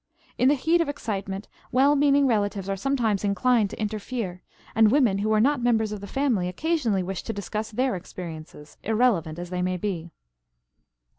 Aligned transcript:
In 0.39 0.47
the 0.49 0.55
heat 0.55 0.81
of 0.81 0.89
excitement 0.89 1.47
well 1.71 1.95
meaning 1.95 2.25
relatives 2.25 2.67
are 2.67 2.75
sometimes 2.75 3.23
inclined 3.23 3.69
to 3.69 3.79
interfere, 3.79 4.41
and 4.73 4.89
women 4.89 5.19
who 5.19 5.31
are 5.31 5.39
not 5.39 5.61
members 5.61 5.91
of 5.91 6.01
the 6.01 6.07
family 6.07 6.47
occasionally 6.47 7.03
wish 7.03 7.21
to 7.21 7.33
discuss 7.33 7.69
their 7.69 7.95
experiences, 7.95 8.77
irrelevant 8.81 9.37
as 9.37 9.51
they 9.51 9.61
may 9.61 9.77
be. 9.77 10.09